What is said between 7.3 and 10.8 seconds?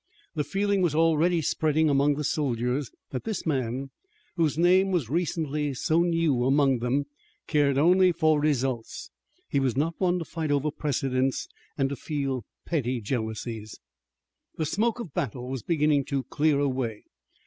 cared only for results. He was not one to fight over